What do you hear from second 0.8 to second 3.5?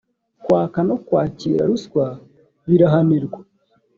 no kwakira ruswa birahanirwa